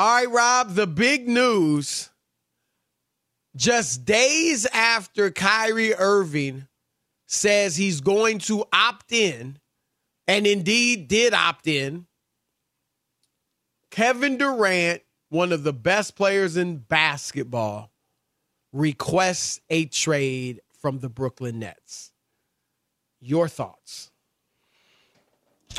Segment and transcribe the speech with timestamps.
[0.00, 2.08] All right, Rob, the big news.
[3.54, 6.68] Just days after Kyrie Irving
[7.26, 9.58] says he's going to opt in,
[10.26, 12.06] and indeed did opt in,
[13.90, 17.92] Kevin Durant, one of the best players in basketball,
[18.72, 22.10] requests a trade from the Brooklyn Nets.
[23.20, 24.10] Your thoughts?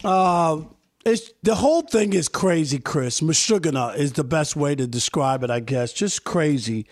[0.03, 0.75] Um,
[1.05, 3.21] it's the whole thing is crazy, Chris.
[3.21, 5.93] Mashugana is the best way to describe it, I guess.
[5.93, 6.85] Just crazy.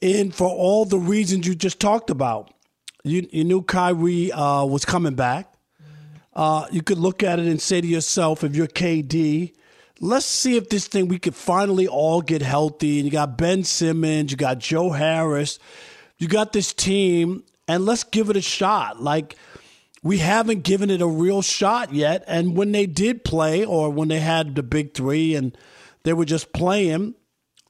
[0.00, 2.52] And for all the reasons you just talked about.
[3.04, 5.52] You, you knew Kyrie uh, was coming back.
[6.34, 9.54] Uh, you could look at it and say to yourself, if you're KD,
[10.00, 12.98] let's see if this thing we could finally all get healthy.
[12.98, 15.58] And you got Ben Simmons, you got Joe Harris,
[16.18, 19.00] you got this team, and let's give it a shot.
[19.00, 19.36] Like
[20.06, 22.22] we haven't given it a real shot yet.
[22.28, 25.58] And when they did play, or when they had the big three and
[26.04, 27.16] they were just playing,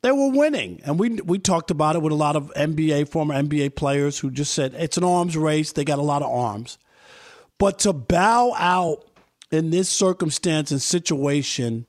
[0.03, 0.83] they were winning.
[0.85, 4.31] And we we talked about it with a lot of NBA former NBA players who
[4.31, 5.73] just said it's an arms race.
[5.73, 6.77] They got a lot of arms,
[7.59, 9.05] but to bow out
[9.51, 11.87] in this circumstance and situation,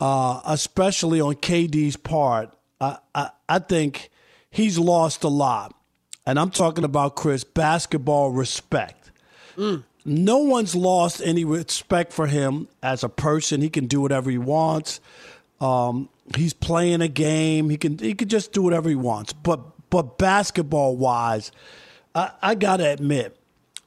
[0.00, 2.50] uh, especially on KD's part,
[2.80, 4.10] I, I I think
[4.50, 5.72] he's lost a lot.
[6.26, 8.97] And I'm talking about Chris basketball respect.
[9.58, 9.84] Mm.
[10.04, 13.60] No one's lost any respect for him as a person.
[13.60, 15.00] He can do whatever he wants.
[15.60, 17.68] Um, he's playing a game.
[17.68, 19.32] He can he can just do whatever he wants.
[19.32, 19.60] But
[19.90, 21.52] but basketball wise,
[22.14, 23.36] I, I gotta admit,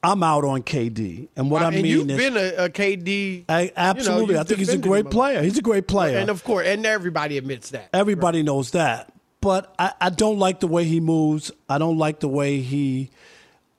[0.03, 3.45] I'm out on KD, and what I, and mean you've is, been a, a KD.
[3.47, 5.11] I, absolutely, you know, I think he's a great him.
[5.11, 5.41] player.
[5.41, 7.89] He's a great player, and of course, and everybody admits that.
[7.93, 9.13] Everybody knows that.
[9.39, 11.51] But I, I don't like the way he moves.
[11.67, 13.09] I don't like the way he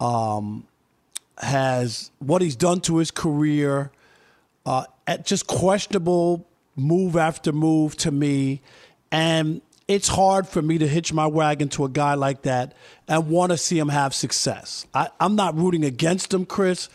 [0.00, 0.66] um,
[1.42, 3.90] has what he's done to his career.
[4.64, 6.46] Uh, at just questionable
[6.76, 8.60] move after move to me,
[9.10, 12.74] and it's hard for me to hitch my wagon to a guy like that
[13.08, 14.86] and want to see him have success.
[14.94, 16.88] I, I'm not rooting against him, Chris,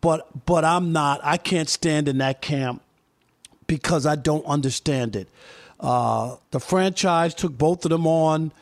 [0.00, 1.20] but but I'm not.
[1.22, 2.82] I can't stand in that camp
[3.66, 5.28] because I don't understand it.
[5.80, 8.52] Uh, the franchise took both of them on,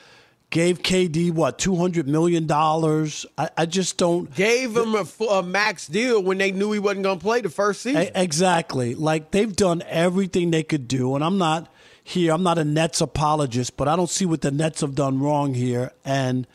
[0.50, 3.24] gave KD what two hundred million dollars.
[3.38, 7.04] I, I just don't Gave him a, a max deal when they knew he wasn't
[7.04, 8.02] going to play the first season.
[8.02, 8.94] E- exactly.
[8.94, 12.32] Like they've done everything they could do, and I'm not here.
[12.32, 15.54] I'm not a Nets apologist, but I don't see what the Nets have done wrong
[15.54, 15.92] here.
[16.04, 16.46] And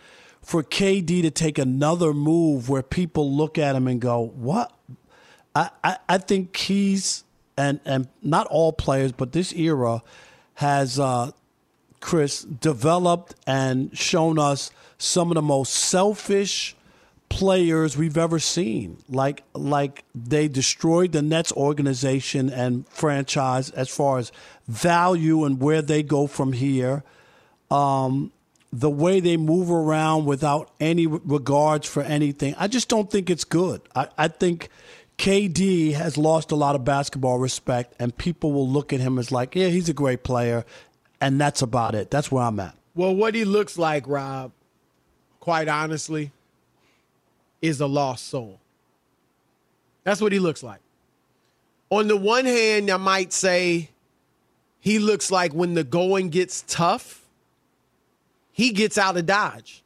[0.42, 4.72] for KD to take another move where people look at him and go, "What?"
[5.56, 7.24] I, I, I think he's
[7.58, 10.04] and and not all players, but this era
[10.56, 11.32] has uh,
[12.06, 14.69] Chris developed and shown us
[15.00, 16.75] some of the most selfish
[17.30, 19.00] players we've ever seen.
[19.10, 24.31] Like like they destroyed the Nets organization and franchise as far as
[24.68, 27.04] value and where they go from here.
[27.72, 28.31] Um,
[28.72, 33.46] the way they move around without any regards for anything, I just don't think it's
[33.46, 33.81] good.
[33.96, 34.69] I, I think
[35.18, 39.31] KD has lost a lot of basketball respect, and people will look at him as
[39.31, 40.66] like, yeah, he's a great player,
[41.25, 42.12] and that's about it.
[42.12, 42.75] That's where I'm at.
[42.94, 44.51] Well, what he looks like, Rob,
[45.39, 46.31] quite honestly,
[47.63, 48.60] is a lost soul.
[50.04, 50.81] That's what he looks like.
[51.89, 53.89] On the one hand, I might say
[54.80, 57.24] he looks like when the going gets tough,
[58.51, 59.81] he gets out of Dodge.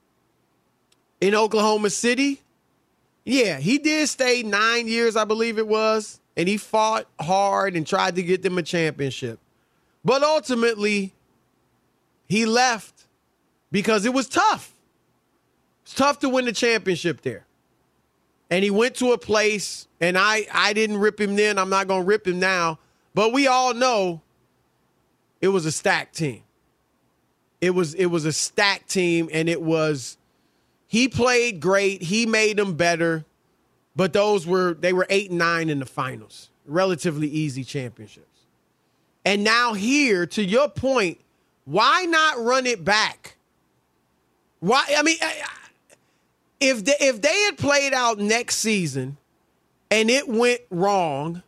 [1.21, 2.41] In Oklahoma City,
[3.23, 7.87] yeah, he did stay nine years, I believe it was, and he fought hard and
[7.87, 9.39] tried to get them a championship.
[10.03, 11.13] But ultimately,
[12.29, 13.07] he left
[13.71, 14.71] because it was tough.
[15.83, 17.45] It's tough to win the championship there.
[18.51, 21.57] And he went to a place, and I, I didn't rip him then.
[21.57, 22.79] I'm not going to rip him now.
[23.13, 24.21] But we all know
[25.41, 26.43] it was a stacked team.
[27.61, 30.17] It was it was a stacked team, and it was
[30.87, 32.01] he played great.
[32.03, 33.25] He made them better,
[33.95, 38.25] but those were they were eight and nine in the finals, relatively easy championships.
[39.25, 41.19] And now here, to your point,
[41.69, 43.35] why not run it back?
[44.59, 44.83] Why?
[44.97, 45.17] I mean,
[46.59, 49.17] if they, if they had played out next season
[49.91, 51.43] and it went wrong,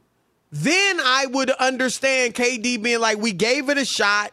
[0.51, 4.31] then I would understand KD being like, "We gave it a shot,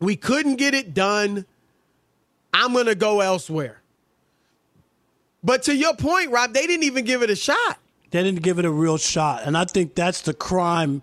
[0.00, 1.46] we couldn't get it done.
[2.52, 3.82] I'm gonna go elsewhere."
[5.44, 7.78] But to your point, Rob, they didn't even give it a shot.
[8.10, 9.42] They didn't give it a real shot.
[9.44, 11.02] And I think that's the crime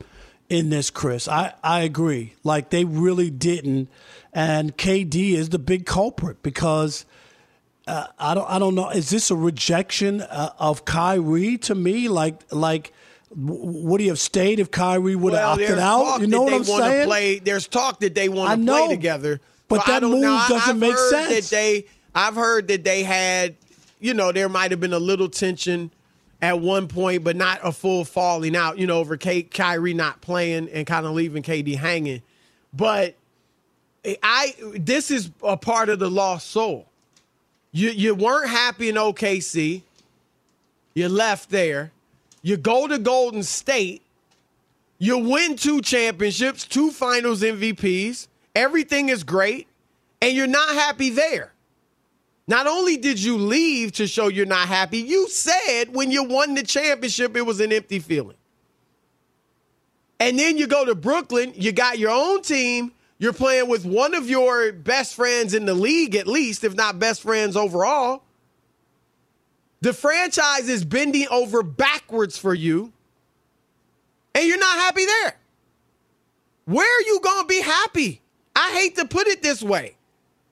[0.49, 1.27] in this, Chris.
[1.27, 2.33] I, I agree.
[2.43, 3.89] Like they really didn't.
[4.33, 7.05] And KD is the big culprit because
[7.87, 8.89] uh, I don't I don't know.
[8.89, 12.07] Is this a rejection uh, of Kyrie to me?
[12.07, 12.93] Like like
[13.35, 16.21] would he have stayed if Kyrie would have opted out?
[16.21, 17.07] You know what they I'm saying?
[17.07, 20.45] Play, there's talk that they want to play together, but that move know.
[20.49, 21.49] Doesn't I've make sense.
[21.49, 21.85] That they,
[22.15, 23.55] I've heard that they had,
[23.99, 25.91] you know, there might have been a little tension
[26.41, 28.77] at one point, but not a full falling out.
[28.77, 32.21] You know, over K- Kyrie not playing and kind of leaving KD hanging.
[32.73, 33.15] But
[34.23, 36.85] I, this is a part of the lost soul.
[37.71, 39.81] You you weren't happy in OKC.
[40.93, 41.91] You left there.
[42.41, 44.01] You go to Golden State.
[44.97, 48.27] You win two championships, two finals MVPs.
[48.55, 49.67] Everything is great.
[50.21, 51.53] And you're not happy there.
[52.49, 56.55] Not only did you leave to show you're not happy, you said when you won
[56.55, 58.37] the championship, it was an empty feeling.
[60.19, 64.15] And then you go to Brooklyn, you got your own team, you're playing with one
[64.15, 68.23] of your best friends in the league, at least, if not best friends overall.
[69.81, 72.91] The franchise is bending over backwards for you,
[74.33, 75.37] and you're not happy there.
[76.65, 78.21] Where are you going to be happy?
[78.55, 79.97] I hate to put it this way,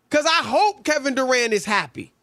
[0.09, 2.13] because I hope Kevin Durant is happy.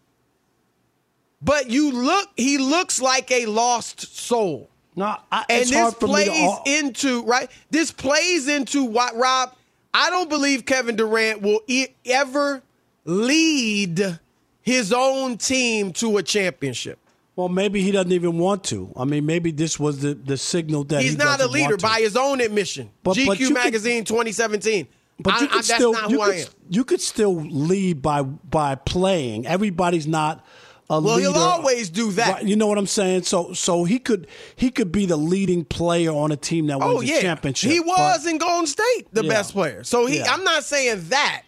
[1.43, 4.71] But you look, he looks like a lost soul.
[4.97, 7.51] No, I, and it's this me to plays into right.
[7.71, 9.55] This plays into what Rob.
[9.93, 12.63] I don't believe Kevin Durant will e- ever
[13.05, 14.19] lead
[14.63, 16.99] his own team to a championship.
[17.37, 18.93] Well, maybe he doesn't even want to.
[18.97, 21.99] I mean, maybe this was the, the signal that He's he not a leader by
[22.01, 22.91] his own admission.
[23.03, 24.87] But- GQ but magazine 2017.
[25.25, 29.47] But I- you could that's still you could, you could still lead by by playing.
[29.47, 30.45] Everybody's not
[30.91, 31.31] a well, leader.
[31.33, 32.29] Well, he'll always do that.
[32.35, 33.23] Right, you know what I'm saying?
[33.23, 36.93] So so he could he could be the leading player on a team that wins
[36.95, 37.71] oh a championship.
[37.73, 39.31] he was but- in Golden State the Yeah.
[39.31, 39.83] best player.
[39.83, 40.31] So he, Yeah.
[40.33, 41.43] I'm not saying that,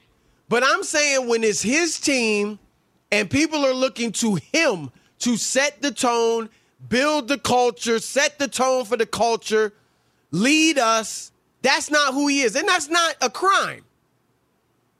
[0.48, 2.58] but I'm saying when it's his team
[3.12, 6.48] and people are looking to him to set the tone,
[6.88, 9.74] build the culture, set the tone for the culture,
[10.30, 11.30] lead us.
[11.66, 13.84] That's not who he is, and that's not a crime.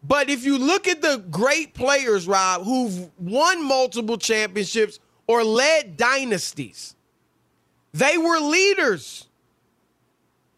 [0.03, 5.97] But if you look at the great players, Rob, who've won multiple championships or led
[5.97, 6.97] dynasties,
[7.95, 9.29] they were leaders.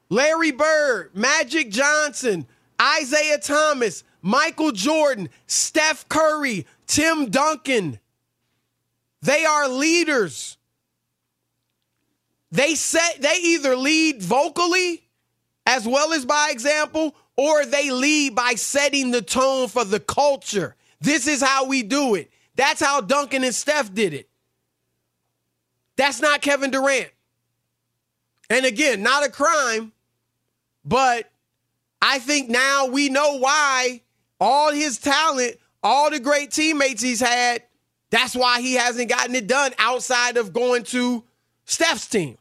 [0.08, 2.46] Larry Bird, Magic Johnson,
[2.80, 8.00] Isiah Thomas, Michael Jordan, Steph Curry, Tim Duncan.
[9.20, 10.56] They are leaders.
[12.50, 15.02] They set they either lead vocally
[15.68, 20.74] as well as by example or they lead by setting the tone for the culture.
[20.98, 22.32] This is how we do it.
[22.56, 24.30] That's how Duncan and Steph did it.
[25.96, 27.10] That's not Kevin Durant.
[28.48, 29.92] And again, not a crime,
[30.86, 31.30] but
[32.00, 34.00] I think now we know why
[34.40, 37.62] all his talent, all the great teammates he's had,
[38.08, 41.24] that's why he hasn't gotten it done outside of going to
[41.66, 42.38] Steph's team.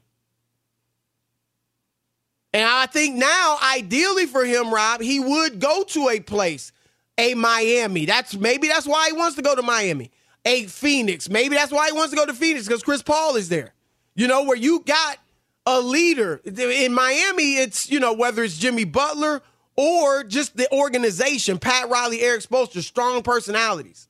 [2.52, 6.72] And I think now, ideally for him, Rob, he would go to a place,
[7.18, 8.06] a Miami.
[8.06, 10.10] That's maybe that's why he wants to go to Miami.
[10.44, 11.28] A Phoenix.
[11.28, 13.74] Maybe that's why he wants to go to Phoenix because Chris Paul is there.
[14.14, 15.18] You know, where you got
[15.66, 16.40] a leader.
[16.44, 19.42] In Miami, it's, you know, whether it's Jimmy Butler
[19.76, 24.08] or just the organization, Pat Riley, Erik Spoelstra, strong personalities.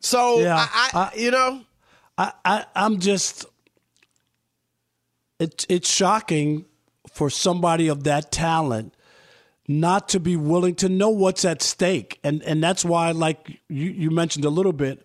[0.00, 1.62] So Yeah, I, I, you know,
[2.16, 3.46] I, I I'm just
[5.38, 6.64] it's it's shocking
[7.10, 8.94] for somebody of that talent
[9.66, 12.18] not to be willing to know what's at stake.
[12.24, 15.04] And and that's why like you, you mentioned a little bit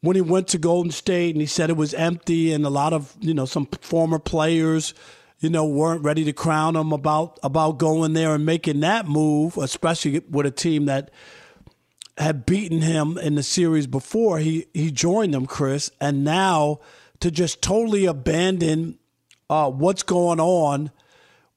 [0.00, 2.92] when he went to Golden State and he said it was empty and a lot
[2.92, 4.94] of, you know, some former players
[5.40, 9.56] you know, weren't ready to crown him about about going there and making that move,
[9.56, 11.10] especially with a team that
[12.16, 16.80] had beaten him in the series before he he joined them, Chris, and now
[17.20, 18.98] to just totally abandon
[19.50, 20.90] uh, what's going on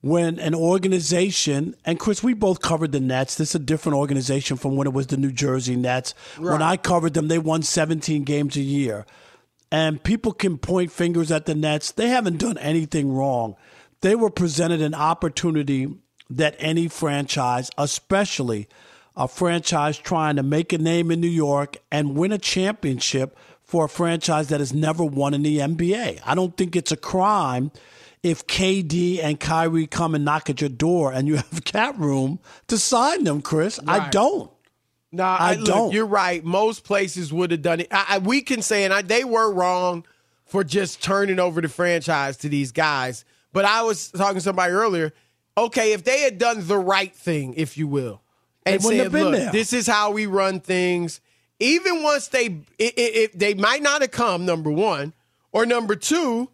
[0.02, 3.36] when an organization and Chris, we both covered the Nets.
[3.36, 6.14] This is a different organization from when it was the New Jersey Nets.
[6.38, 9.06] When I covered them, they won 17 games a year.
[9.72, 11.92] And people can point fingers at the Nets.
[11.92, 13.56] They haven't done anything wrong.
[14.02, 15.88] They were presented an opportunity
[16.30, 18.68] that any franchise, especially
[19.16, 23.38] a franchise trying to make a name in New York and win a championship
[23.72, 26.20] for a franchise that has never won in the NBA.
[26.26, 27.72] I don't think it's a crime
[28.22, 32.40] if KD and Kyrie come and knock at your door and you have cap room
[32.68, 33.80] to sign them, Chris.
[33.88, 34.52] I don't.
[35.14, 35.94] No, I, I don't.
[35.94, 36.44] You're right.
[36.44, 37.88] Most places would have done it.
[37.92, 40.06] I, I, we can say, and I, they were wrong
[40.44, 43.24] for just turning over the franchise to these guys.
[43.54, 45.14] But I was talking to somebody earlier.
[45.58, 48.22] Okay, if they had done the right thing, if you will,
[48.66, 51.22] and said, have been "Look, there." this is how we run things,"
[51.62, 52.46] even once they,
[52.78, 54.46] it, it, they might not have come.
[54.46, 55.14] Number one,
[55.52, 56.50] or number two,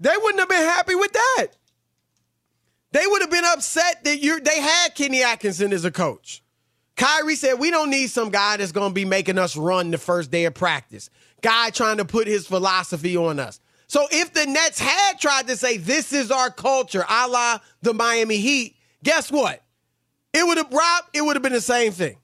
[0.00, 1.46] they wouldn't have been happy with that.
[2.92, 6.42] They would have been upset that you they had Kenny Atkinson as a coach.
[6.96, 9.98] Kyrie said, We don't need some guy that's going to be making us run the
[9.98, 11.10] first day of practice.
[11.42, 13.60] Guy trying to put his philosophy on us.
[13.86, 17.92] So if the Nets had tried to say, This is our culture, a la the
[17.92, 19.62] Miami Heat, guess what?
[20.32, 22.16] It would have, Rob, it would have been the same thing.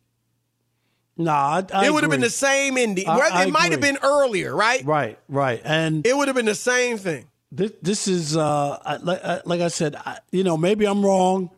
[1.24, 3.08] Nah, I, I it would have been the same ending.
[3.08, 4.84] I- Whether it might have been earlier, right?
[4.84, 5.60] Right, right.
[5.64, 7.26] And It would have been the same thing.
[7.50, 9.96] this, this is uh, like, I- like I said,
[10.30, 11.50] you know, maybe I'm wrong,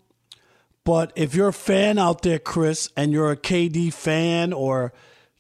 [0.85, 4.93] but if you're a fan out there, Chris, and you're a KD fan, or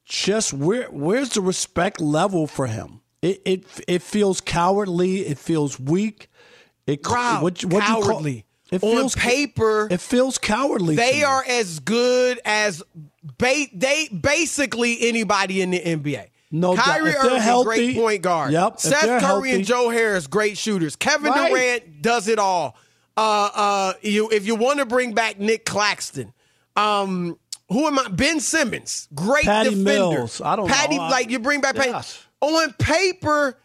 [0.06, 3.00] just where where's the respect level for him?
[3.22, 5.20] It it it feels cowardly.
[5.26, 6.28] It feels weak.
[6.86, 8.44] It what, what you call- cowardly.
[8.74, 10.96] It On feels paper, it feels cowardly.
[10.96, 12.82] They are as good as
[13.38, 16.26] ba- they basically anybody in the NBA.
[16.50, 16.76] No.
[16.76, 18.52] Kyrie Irving, healthy- great point guard.
[18.52, 20.94] Yep, Seth Curry and Joe Harris, great shooters.
[20.94, 21.48] Kevin Right.
[21.50, 22.76] Durant does it all.
[23.16, 26.32] Uh, uh, you if you want to bring back Nick Claxton,
[26.76, 27.38] um,
[27.68, 28.08] who am I?
[28.08, 29.84] Ben Simmons, great Patty defender.
[30.10, 30.40] Mills.
[30.40, 31.04] I don't Patty, know.
[31.04, 31.90] I- like you bring back Patty.
[31.90, 32.18] Yes.
[32.40, 33.58] On paper,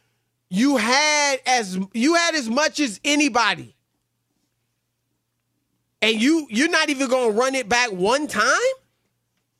[0.49, 3.75] you had as you had as much as anybody.
[6.01, 8.51] And you you're not even gonna run it back one time?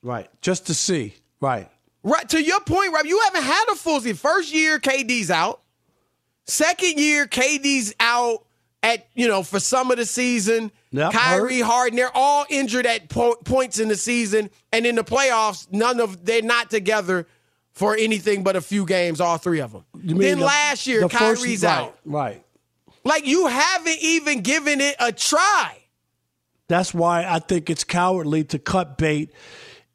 [0.01, 1.13] right just to see.
[1.41, 1.69] Right.
[2.03, 3.05] Right to your point, Rob.
[3.05, 4.15] You haven't had a full season.
[4.15, 5.62] First year, KD's out.
[6.46, 8.46] Second year, KD's out.
[8.81, 10.72] at you know for some of the season.
[10.91, 11.65] Yep, Kyrie hurt.
[11.65, 16.00] Harden, they're all injured at po- points in the season, and in the playoffs, none
[16.00, 17.27] of they're not together
[17.74, 19.19] for anything but a few games.
[19.19, 19.84] All three of them.
[19.93, 21.98] Then the- last year, the first- Kyrie's right, out.
[22.05, 22.43] Right.
[23.03, 25.79] Like you haven't even given it a try.
[26.70, 29.34] That's why I think it's cowardly to cut bait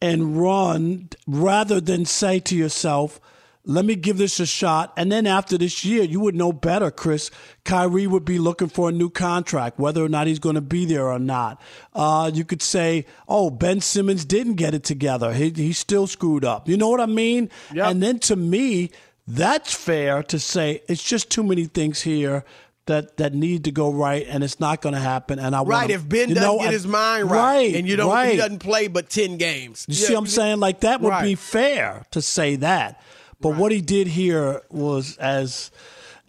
[0.02, 3.20] and run rather than say to yourself,
[3.64, 4.92] let me give this a shot.
[4.94, 7.30] And then after this year, you would know better, Chris.
[7.64, 10.84] Kyrie would be looking for a new contract, whether or not he's going to be
[10.84, 11.62] there or not.
[11.94, 15.32] Uh, you could say, oh, Ben Simmons didn't get it together.
[15.32, 16.68] He, he still screwed up.
[16.68, 17.48] You know what I mean?
[17.88, 18.90] And then to me,
[19.26, 22.44] that's fair to say it's just too many things here
[22.86, 25.38] that, that need to go right, and it's not going to happen.
[25.38, 25.82] And I Right.
[25.82, 28.32] wanna- If Ben doesn't know, get I- his mind right, right, and you don't, right.
[28.32, 29.86] he doesn't play but ten games.
[29.88, 30.60] You see what I'm saying?
[30.60, 33.00] Like that would be fair to say that.
[33.40, 35.70] But what he did here was as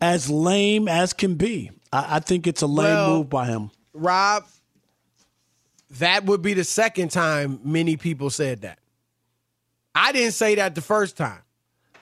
[0.01, 1.71] as lame as can be.
[1.93, 3.71] I, I think it's a lame Well, move by him.
[3.93, 4.43] Rob,
[5.99, 8.79] that would be the second time many people said that.
[9.93, 11.39] I didn't say that the first time.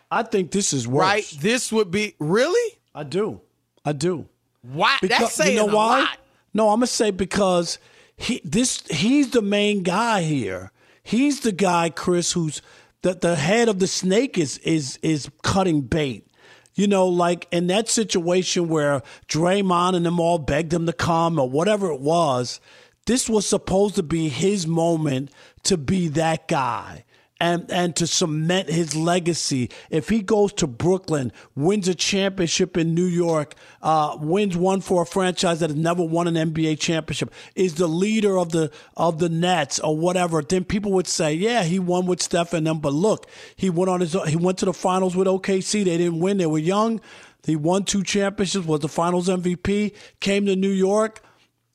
[0.09, 1.01] I think this is worse.
[1.01, 1.37] Right?
[1.39, 2.77] This would be really.
[2.95, 3.41] I do.
[3.85, 4.27] I do.
[4.63, 4.97] Why?
[5.01, 5.99] Because- That's saying you know a why?
[5.99, 6.17] lot.
[6.53, 7.77] No, I'm gonna say because
[8.15, 10.71] he this he's the main guy here.
[11.03, 12.61] He's the guy, Chris, who's
[13.01, 16.27] the the head of the snake is is is cutting bait.
[16.75, 21.37] You know, like in that situation where Draymond and them all begged him to come
[21.37, 22.59] or whatever it was,
[23.05, 25.29] this was supposed to be his moment
[25.63, 27.05] to be that guy
[27.43, 29.69] and and to cement his legacy.
[29.89, 35.01] If he goes to Brooklyn, wins a championship in New York, uh, wins one for
[35.01, 39.19] a franchise that has never won an NBA championship, is the leader of the of
[39.19, 42.79] the Nets or whatever, then people would say, yeah, he won with Steph and them.
[42.79, 45.83] But look, he went on his he went to the finals with OKC.
[45.83, 46.37] They didn't win.
[46.37, 47.01] They were young.
[47.45, 51.21] He won two championships, was the finals MVP, came to New York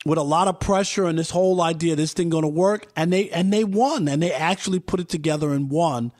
[0.07, 3.13] with a lot of pressure and this whole idea this thing going to work and
[3.13, 6.13] they and they won and they actually put it together and won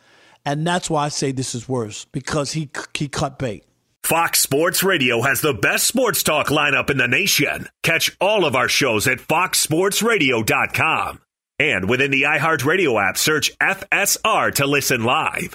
[0.45, 3.65] and that's why I say this is worse because he he cut bait.
[4.03, 7.69] Fox Sports Radio has the best sports talk lineup in the nation.
[7.83, 11.21] Catch all of our shows at foxsportsradio.com.
[11.59, 15.55] And within the iHeartRadio app, search FSR to listen live.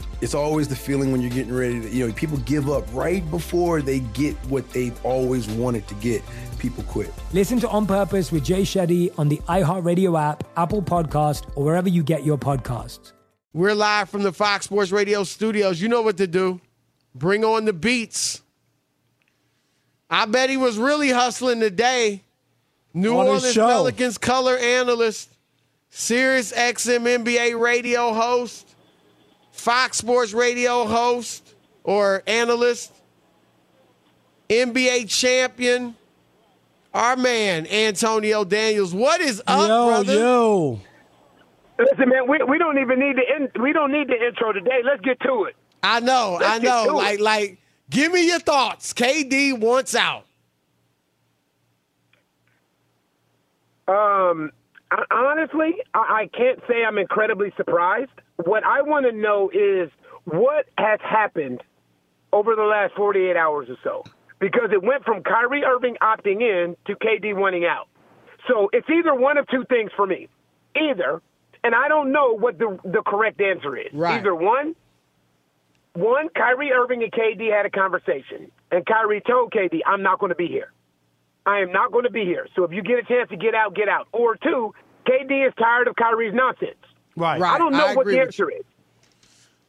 [0.21, 3.27] It's always the feeling when you're getting ready to, you know, people give up right
[3.31, 6.21] before they get what they've always wanted to get.
[6.59, 7.11] People quit.
[7.33, 11.89] Listen to On Purpose with Jay Shetty on the iHeartRadio app, Apple Podcast, or wherever
[11.89, 13.13] you get your podcasts.
[13.51, 15.81] We're live from the Fox Sports Radio studios.
[15.81, 16.61] You know what to do.
[17.15, 18.41] Bring on the beats.
[20.07, 22.21] I bet he was really hustling today.
[22.93, 23.55] New On Orleans.
[23.55, 25.29] Pelicans color analyst,
[25.89, 28.70] Sirius XM NBA radio host,
[29.61, 32.91] Fox Sports Radio host or analyst,
[34.49, 35.95] NBA champion,
[36.95, 38.91] our man Antonio Daniels.
[38.91, 40.15] What is up, yo, brother?
[40.15, 40.79] yo.
[41.77, 44.81] Listen, man, we, we don't even need the in, we don't need the intro today.
[44.83, 45.55] Let's get to it.
[45.83, 46.85] I know, Let's I know.
[46.85, 46.95] to it.
[46.95, 48.93] Like, like, give me your thoughts.
[48.93, 50.25] KD wants out.
[53.87, 54.51] Um,
[54.89, 58.09] I, honestly, I, I can't say I'm incredibly surprised.
[58.45, 59.89] What I want to know is
[60.25, 61.61] what has happened
[62.33, 64.03] over the last 48 hours or so,
[64.39, 67.87] because it went from Kyrie Irving opting in to KD wanting out.
[68.47, 70.27] So it's either one of two things for me.
[70.75, 71.21] Either,
[71.63, 73.93] and I don't know what the the correct answer is.
[73.93, 74.19] Right.
[74.19, 74.75] Either one,
[75.93, 80.29] one, Kyrie Irving and KD had a conversation, and Kyrie told KD, "I'm not going
[80.29, 80.71] to be here.
[81.45, 82.47] I am not going to be here.
[82.55, 84.73] So if you get a chance to get out, get out." Or two,
[85.05, 86.79] KD is tired of Kyrie's nonsense.
[87.21, 87.41] Right.
[87.41, 88.63] I don't know I what the with answer is.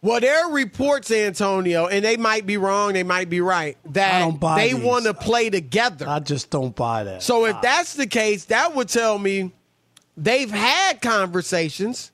[0.03, 4.33] Well, there are reports, Antonio, and they might be wrong, they might be right, that
[4.57, 6.09] they want to play together.
[6.09, 7.23] I just don't buy that.
[7.23, 9.53] So if that's the case, that would tell me
[10.17, 12.11] they've had conversations,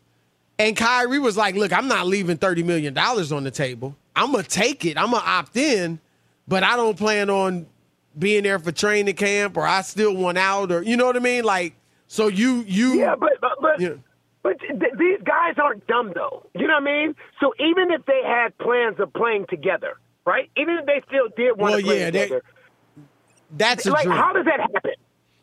[0.58, 3.96] and Kyrie was like, "Look, I'm not leaving thirty million dollars on the table.
[4.14, 4.98] I'm gonna take it.
[4.98, 5.98] I'm gonna opt in,
[6.46, 7.66] but I don't plan on
[8.18, 11.20] being there for training camp, or I still want out, or you know what I
[11.20, 11.44] mean?
[11.44, 11.74] Like,
[12.06, 13.94] so you you Yeah, but but but, Yeah.
[14.42, 16.46] But th- these guys aren't dumb though.
[16.54, 17.14] You know what I mean?
[17.40, 20.50] So even if they had plans of playing together, right?
[20.56, 22.42] Even if they still did want Well, to play yeah, they- together,
[23.56, 24.16] that's a like dream.
[24.16, 24.92] how does that happen?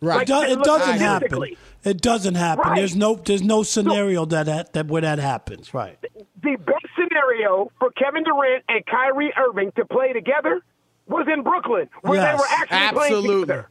[0.01, 0.15] Right.
[0.17, 1.43] Like, it, do- it look, doesn't happen.
[1.83, 2.63] It doesn't happen.
[2.69, 2.75] Right.
[2.75, 5.73] There's no there's no scenario that, that that where that happens.
[5.73, 5.97] Right.
[6.43, 10.61] the best scenario for Kevin Durant and Kyrie Irving to play together
[11.07, 13.69] was in Brooklyn, where Yes, they were actually playing together.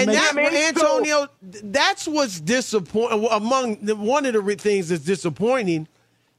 [0.00, 0.64] And that, what I mean?
[0.68, 3.28] Antonio, that's what's disappointing.
[3.30, 5.88] Among the, one of the things that's disappointing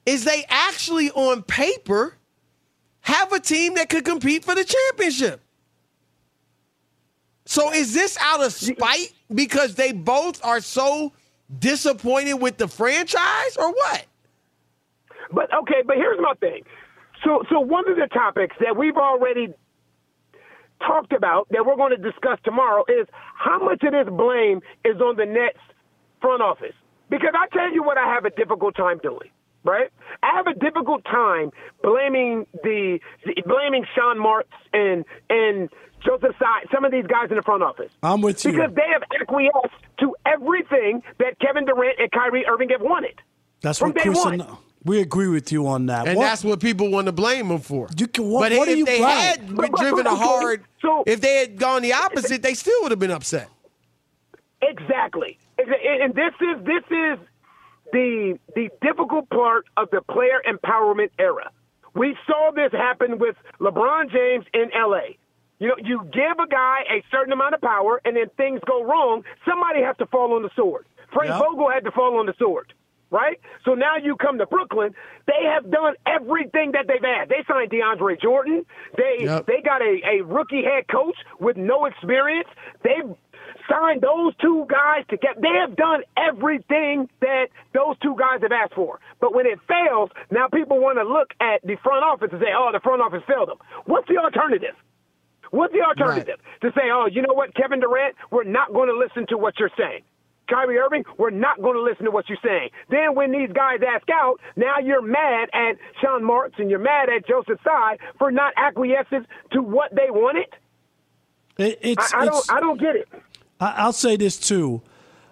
[0.06, 2.15] is they actually, on paper,
[3.02, 5.41] have a team that could compete for the championship.
[7.46, 11.13] So is this out of spite because they both are so
[11.60, 14.06] disappointed with the franchise, or what?
[15.32, 16.63] But okay, but here's my thing.
[17.24, 19.54] So, so one of the topics that we've already
[20.80, 25.00] talked about that we're going to discuss tomorrow is how much of this blame is
[25.02, 25.60] on the Nets
[26.22, 26.76] front office.
[27.10, 29.30] Because I tell you what, I have a difficult time doing.
[29.63, 29.90] Right,
[30.24, 31.52] I have a difficult time
[31.84, 33.00] blaming the
[33.46, 35.68] blaming Sean Marks and and
[36.06, 37.92] Joseph Tsai, some of these guys in the front office.
[38.02, 38.52] I'm with you.
[38.52, 43.20] Because they have acquiesced to everything that Kevin Durant and Kyrie Irving have wanted.
[43.62, 44.40] That's from what day Chris one.
[44.40, 46.08] and we agree with you on that.
[46.08, 47.88] And What- that's what people want to blame them for.
[47.97, 49.17] You can, what, but what if are you they blaming?
[49.23, 50.63] had been driven a hard,
[51.06, 53.50] if they had gone the opposite, they still would have been upset.
[54.62, 55.38] Exactly.
[55.60, 57.19] And and this is this is
[57.93, 61.52] the the difficult part of the player empowerment era.
[61.93, 65.15] We saw this happen with LeBron James in LA.
[65.60, 68.84] You know, you give a guy a certain amount of power and then things go
[68.84, 70.86] wrong, somebody has to fall on the sword.
[71.12, 71.39] Frank Yep.
[71.39, 72.73] Vogel had to fall on the sword.
[73.10, 73.39] Right?
[73.63, 74.93] So now you come to Brooklyn,
[75.28, 77.30] they have done everything that they've had.
[77.30, 78.65] They signed DeAndre Jordan.
[78.98, 79.46] They Yep.
[79.46, 82.50] they got a, a rookie head coach with no experience.
[82.84, 83.15] They've
[83.70, 85.39] signed those two guys together.
[85.41, 89.00] They have done everything that those two guys have asked for.
[89.20, 92.52] But when it fails, now people want to look at the front office and say,
[92.58, 93.58] oh, the front office failed them.
[93.86, 94.76] What's the alternative?
[95.52, 96.39] What's the alternative?
[96.62, 99.60] To say, oh, you know what, Kevin Durant, we're not going to listen to what
[99.60, 100.04] you're saying.
[100.48, 102.70] Kyrie Irving, we're not going to listen to what you're saying.
[102.90, 107.10] Then when these guys ask out, now you're mad at Sean Marks and you're mad
[107.10, 110.48] at Joseph Tsai for not acquiescing to what they wanted.
[111.58, 113.08] It, it's, I, I it's- don't, I don't get it.
[113.60, 114.82] I, I'll say this too.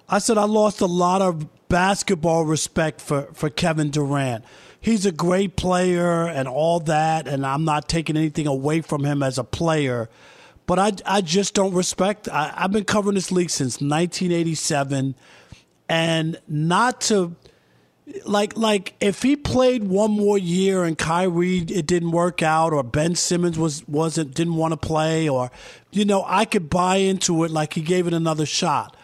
[0.10, 4.44] I said I lost a lot of basketball respect for, for Kevin Durant.
[4.80, 9.24] He's a great player and all that, and I'm not taking anything away from him
[9.24, 10.10] as a player.
[10.68, 12.28] But I, I just don't respect.
[12.30, 15.16] I, I've been covering this league since 1987,
[15.88, 17.36] and not to
[18.26, 22.84] like like if he played one more year and Kyrie it didn't work out or
[22.84, 25.50] Ben Simmons was wasn't didn't want to play or
[25.92, 28.96] you know I could buy into it like he gave it another shot.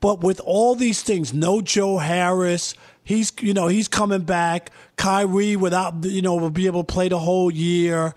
[0.00, 4.70] But with all these things, no Joe Harris, he's you know he's coming back.
[4.96, 8.14] Kyrie without you know will be able to play the whole year.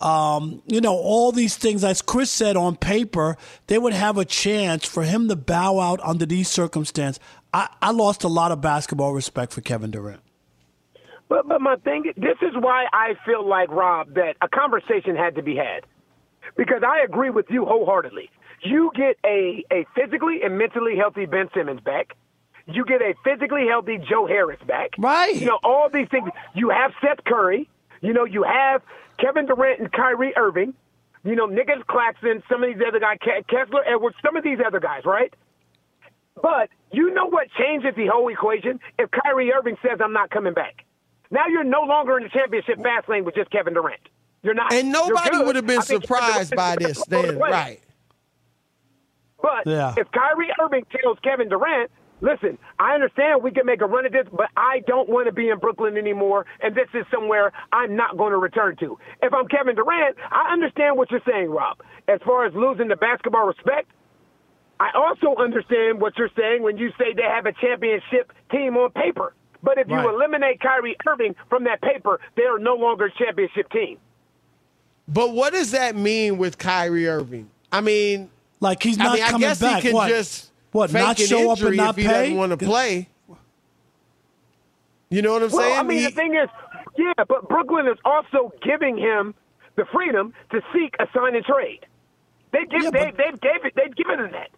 [0.00, 3.36] Um, you know all these things, as Chris said on paper,
[3.66, 7.22] they would have a chance for him to bow out under these circumstances.
[7.52, 10.20] I, I lost a lot of basketball respect for Kevin Durant.
[11.28, 15.34] But but my thing, this is why I feel like Rob that a conversation had
[15.36, 15.84] to be had,
[16.56, 18.30] because I agree with you wholeheartedly.
[18.62, 22.16] You get a a physically and mentally healthy Ben Simmons back.
[22.66, 24.90] You get a physically healthy Joe Harris back.
[24.98, 25.36] Right.
[25.36, 26.28] You know all these things.
[26.54, 27.68] You have Seth Curry.
[28.00, 28.82] You know you have
[29.20, 30.74] Kevin Durant and Kyrie Irving.
[31.24, 32.42] You know Nicholas Claxton.
[32.50, 34.16] Some of these other guys, Kessler Edwards.
[34.24, 35.32] Some of these other guys, right?
[36.42, 38.80] But you know what changes the whole equation?
[38.98, 40.84] If Kyrie Irving says, I'm not coming back.
[41.30, 44.00] Now you're no longer in the championship fast lane with just Kevin Durant.
[44.42, 44.72] You're not.
[44.72, 47.80] And You're nobody would have been I surprised by this the then, right?
[49.42, 49.94] But Yeah.
[49.96, 54.12] if Kyrie Irving tells Kevin Durant, listen, I understand we can make a run at
[54.12, 57.96] this, but I don't want to be in Brooklyn anymore, and this is somewhere I'm
[57.96, 58.98] not going to return to.
[59.22, 61.78] If I'm Kevin Durant, I understand what you're saying, Rob.
[62.08, 63.90] As far as losing the basketball respect,
[64.80, 68.90] I also understand what you're saying when you say they have a championship team on
[68.92, 69.34] paper.
[69.62, 70.08] But if you Right.
[70.08, 73.98] eliminate Kyrie Irving from that paper, they are no longer a championship team.
[75.08, 77.50] But what does that mean with Kyrie Irving?
[77.72, 78.30] I mean,
[78.60, 79.82] like he's I not mean, I coming guess back.
[79.82, 80.08] he can What?
[80.08, 82.12] just What, fake not show up and not if he pay?
[82.12, 83.08] doesn't want to play.
[85.08, 85.78] You know what I'm well, saying?
[85.78, 86.48] I mean, He- the thing is,
[86.96, 89.34] yeah, but Brooklyn is also giving him
[89.76, 91.86] the freedom to seek a sign and trade.
[92.52, 94.50] They give, they, they've gave it, they've given him that.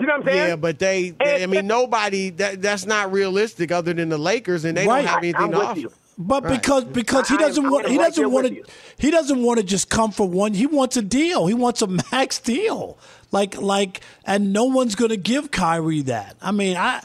[0.00, 0.48] You know what I'm saying?
[0.48, 2.30] Yeah, but they, they- I mean, nobody.
[2.30, 5.88] That, that's not realistic, other than the Lakers, and they don't have anything to offer.
[6.20, 6.60] But Right.
[6.60, 8.62] because because he doesn't I'm want he doesn't want to
[8.98, 10.52] he doesn't want to just come for one.
[10.52, 11.46] He wants a deal.
[11.46, 12.98] He wants a max deal.
[13.30, 16.36] Like like and no one's going to give Kyrie that.
[16.42, 17.04] I mean, I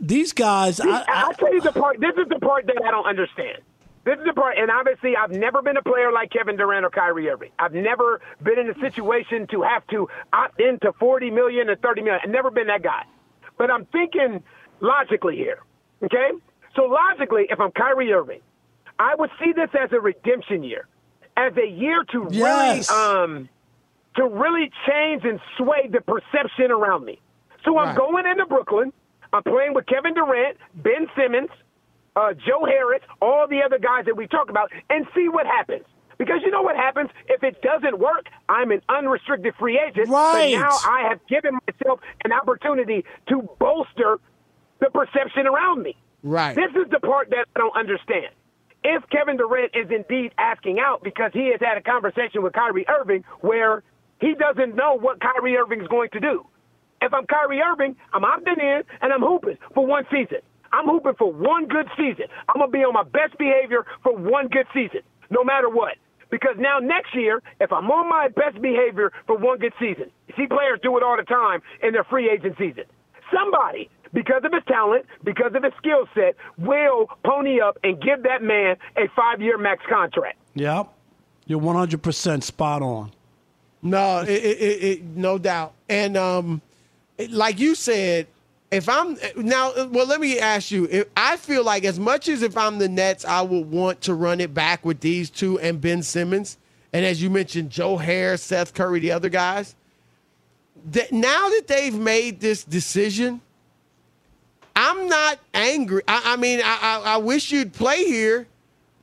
[0.00, 0.76] these guys.
[0.76, 2.00] See, I, I'll tell you the part.
[2.00, 3.58] This is the part that I don't understand.
[4.04, 6.90] This is the part, and obviously, I've never been a player like Kevin Durant or
[6.90, 7.50] Kyrie Irving.
[7.58, 12.02] I've never been in a situation to have to opt into forty million or thirty
[12.02, 12.20] million.
[12.24, 13.04] I've never been that guy.
[13.58, 14.42] But I'm thinking
[14.80, 15.60] logically here.
[16.02, 16.30] Okay,
[16.74, 18.40] So logically, if I'm Kyrie Irving,
[18.98, 20.86] I would see this as a redemption year,
[21.36, 22.42] as a year to Yes.
[22.44, 23.48] really, um,
[24.16, 27.18] to really change and sway the perception around me.
[27.64, 27.96] So I'm Right.
[27.96, 28.92] going into Brooklyn.
[29.32, 31.50] I'm playing with Kevin Durant, Ben Simmons,
[32.16, 35.84] uh, Joe Harris, all the other guys that we talk about, and see what happens.
[36.18, 38.28] Because you know what happens if it doesn't work.
[38.48, 40.08] I'm an unrestricted free agent.
[40.10, 40.32] Right.
[40.32, 44.18] But now I have given myself an opportunity to bolster
[44.78, 45.96] the perception around me.
[46.22, 46.54] Right.
[46.54, 48.28] This is the part that I don't understand.
[48.84, 52.86] If Kevin Durant is indeed asking out because he has had a conversation with Kyrie
[52.88, 53.82] Irving where
[54.20, 56.46] he doesn't know what Kyrie Irving's going to do.
[57.00, 60.38] If I'm Kyrie Irving, I'm opting in and I'm hooping for one season.
[60.72, 62.26] I'm hooping for one good season.
[62.48, 65.96] I'm going to be on my best behavior for one good season, no matter what.
[66.30, 70.46] Because now next year, if I'm on my best behavior for one good season, see
[70.46, 72.84] players do it all the time in their free agent season.
[73.34, 78.22] Somebody, because of his talent, because of his skill set, will pony up and give
[78.24, 80.38] that man a five year max contract.
[80.54, 80.88] Yep.
[81.46, 83.10] You're 100% spot on.
[83.82, 85.72] No, it, it, it, it, no doubt.
[85.88, 86.62] And um,
[87.18, 88.26] it- like you said,
[88.70, 90.88] if I'm now, well, let me ask you.
[90.90, 94.14] If I feel like as much as if I'm the Nets, I would want to
[94.14, 96.56] run it back with these two and Ben Simmons,
[96.94, 99.74] and as you mentioned, Joe Harris, Seth Curry, the other guys.
[100.86, 103.42] That now that they've made this decision,
[104.74, 106.02] I'm not angry.
[106.08, 108.46] I, I mean, I, I, I wish you'd play here,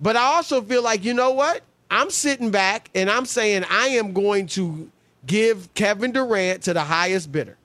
[0.01, 1.62] but I also feel like you know what?
[1.91, 4.91] I'm sitting back and I'm saying I am going to
[5.25, 7.58] give Kevin Durant to the highest bidder.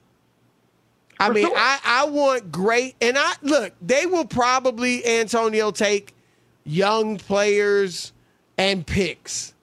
[1.19, 3.73] I mean, I, I want great, and I look.
[3.81, 6.13] They will probably Antonio take
[6.65, 8.11] young players
[8.57, 9.53] and picks.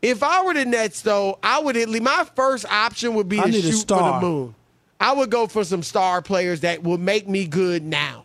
[0.00, 3.38] If I were the Nets, though, I would at least my first option would be
[3.38, 4.54] I to shoot for the moon.
[5.02, 8.24] I would go for some star players that will make me good now.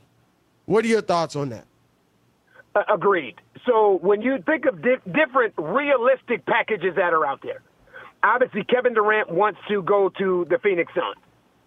[0.66, 1.66] What are your thoughts on that?
[2.76, 3.36] Uh, agreed.
[3.66, 7.62] So when you think of di- different realistic packages that are out there,
[8.24, 11.18] obviously Kevin Durant wants to go to the Phoenix Suns,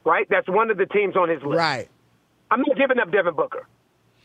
[0.04, 0.26] right?
[0.30, 1.58] That's one of the teams on his list.
[1.58, 1.88] Right.
[2.52, 3.66] I'm not giving up Devin Booker.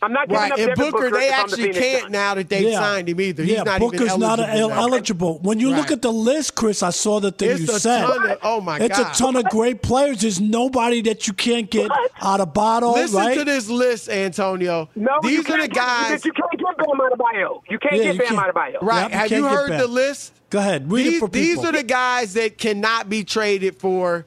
[0.06, 2.12] I'm not giving Right, up and Devin Booker, they if I'm the actually can't Suns.
[2.12, 3.44] now that they've signed him either.
[3.44, 4.72] He's yeah, not Booker's even not eligible.
[4.72, 5.40] el- eligible.
[5.42, 8.02] When you look at the list, Chris, I saw the thing It's you a said.
[8.06, 9.12] ton of- oh my it's God.
[9.12, 10.22] a ton of great players.
[10.22, 11.90] There's nobody that you can't get
[12.22, 13.38] out of bottle, Listen right?
[13.38, 14.90] to this list, Antonio.
[14.96, 16.26] No, These are can't the get- guys.
[16.26, 17.62] You can't get Bam Adebayo.
[17.70, 18.78] You can't Yeah, get you Bam can't- Adebayo.
[18.82, 19.02] Right.
[19.04, 20.34] Yep, Have you heard the list?
[20.52, 21.64] Go ahead, read these, it for people.
[21.64, 24.26] These are the guys that cannot be traded for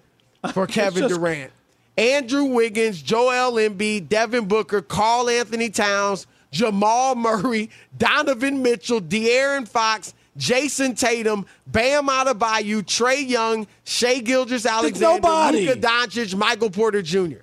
[0.52, 1.52] for Kevin just- Durant.
[1.98, 10.94] Andrew Wiggins, Joel Embiid, Devin Booker, Karl-Anthony Towns, Jamal Murray, Donovan Mitchell, De'Aaron Fox, Jayson
[10.96, 15.66] Tatum, Bam Adebayo, Trae Young, Shai Gilgeous Alexander, nobody.
[15.66, 17.38] Luka Doncic, Michael Porter Jr.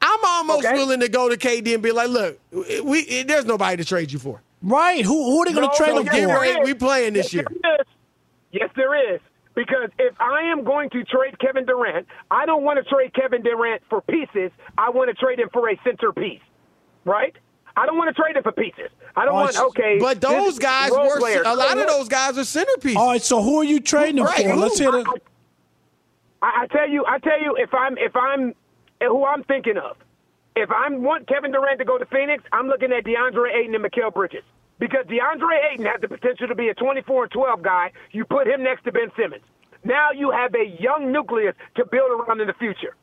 [0.00, 0.74] I'm almost Okay.
[0.74, 2.40] willing to go to KD and be like, look,
[2.82, 4.40] we there's nobody to trade you for.
[4.62, 5.04] right.
[5.04, 6.26] Who, who are they going to No, trade no, him yes, for?
[6.26, 6.64] there ready.
[6.64, 7.46] We playing this Yes, year.
[8.50, 9.20] Yes, there is.
[9.54, 13.42] Because if I am going to trade Kevin Durant, I don't want to trade Kevin
[13.42, 14.50] Durant for pieces.
[14.78, 16.40] I want to trade him for a centerpiece,
[17.04, 17.36] right?
[17.76, 18.90] I don't want to trade him for pieces.
[19.16, 19.98] I don't Oh, want okay.
[20.00, 21.42] But those guys were player.
[21.44, 22.96] a lot of those guys are centerpieces.
[22.96, 24.50] All right, so who are you trading him Right, for?
[24.52, 24.60] who?
[24.60, 25.06] Let's hear it.
[26.42, 28.54] I, I tell you, I tell you, if I'm if I'm
[29.00, 29.96] who I'm thinking of,
[30.56, 33.84] if I want Kevin Durant to go to Phoenix, I'm looking at DeAndre Ayton and
[33.84, 34.44] Mikal Bridges
[34.82, 37.92] because DeAndre Ayton has the potential to be a 24 and 12 guy.
[38.10, 39.44] You put him next to Ben Simmons.
[39.84, 42.96] Now you have a young nucleus to build around in the future.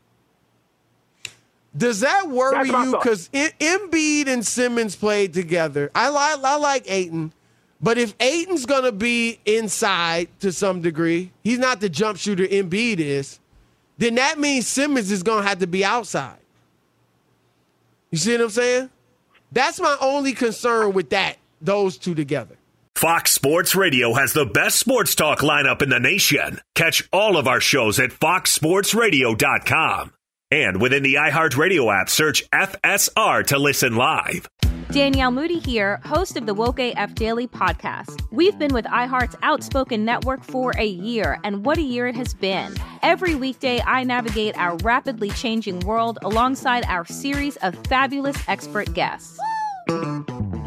[1.78, 2.92] Does that worry you?
[2.92, 5.90] Because Embiid and Simmons played together.
[5.96, 7.32] I like I like Ayton,
[7.80, 13.00] but if Ayton's gonna be inside to some degree, he's not the jump shooter Embiid
[13.00, 13.40] is.
[13.98, 16.40] Then that means Simmons is gonna have to be outside.
[18.12, 18.90] You see what I'm saying?
[19.54, 21.38] That's my only concern with that.
[21.62, 22.58] Those two together.
[22.96, 26.60] Fox Sports Radio has the best sports talk lineup in the nation.
[26.76, 30.12] Catch all of our shows at foxsportsradio.com.
[30.52, 34.50] And within the iHeartRadio app, search FSR to listen live.
[34.92, 38.20] Danielle Moody here, host of the Woke AF Daily podcast.
[38.32, 42.34] We've been with iHeart's Outspoken Network for a year, and what a year it has
[42.34, 42.74] been.
[43.04, 49.38] Every weekday, I navigate our rapidly changing world alongside our series of fabulous expert guests.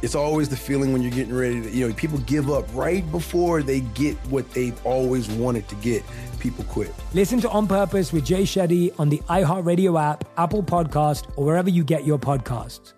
[0.00, 3.08] It's always the feeling when you're getting ready to, you know, people give up right
[3.10, 6.04] before they get what they've always wanted to get.
[6.38, 6.94] People quit.
[7.14, 11.68] Listen to On Purpose with Jay Shetty on the iHeartRadio app, Apple Podcast, or wherever
[11.68, 12.92] you get your podcasts.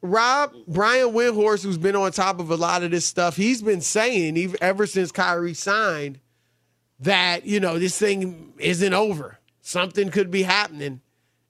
[0.00, 3.80] Rob, Brian Windhorst, who's been on top of a lot of this stuff, he's been
[3.80, 6.20] saying ever since Kyrie signed
[7.00, 9.40] that, you know, this thing isn't over.
[9.60, 11.00] Something could be happening.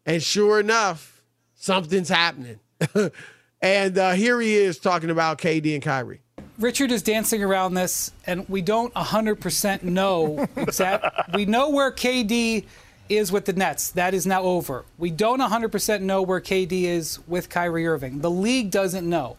[0.06, 1.22] And sure enough,
[1.54, 2.60] something's happening.
[3.64, 6.20] and uh, here he is talking about KD and Kyrie.
[6.58, 11.32] Richard is dancing around this, and we don't 100% know exact.
[11.34, 12.66] we know where KD
[13.08, 13.90] is with the Nets.
[13.92, 14.84] That is now over.
[14.98, 18.20] We don't 100% know where KD is with Kyrie Irving.
[18.20, 19.38] The league doesn't know.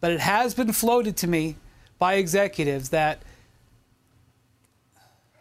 [0.00, 1.56] But it has been floated to me
[1.98, 3.20] by executives that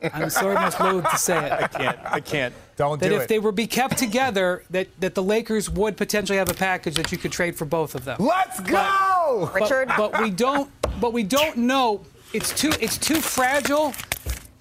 [0.02, 1.52] I'm so much loath to say it.
[1.52, 2.00] I can't.
[2.06, 2.54] I can't.
[2.78, 3.30] Don't do that do if it.
[3.30, 7.12] they were be kept together, that, that the Lakers would potentially have a package that
[7.12, 8.18] you could trade for both of them.
[8.20, 8.74] Let's go!
[8.74, 9.89] No, Richard.
[9.89, 10.72] But, but we don't.
[11.02, 12.06] But we don't know.
[12.34, 12.72] It's too.
[12.80, 13.93] It's too fragile.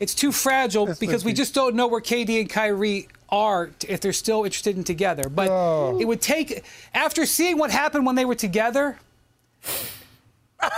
[0.01, 4.13] It's too fragile because we just don't know where KD and Kyrie are if they're
[4.13, 5.29] still interested in together.
[5.29, 5.99] But oh.
[6.01, 6.65] it would take
[6.95, 8.99] after seeing what happened when they were together.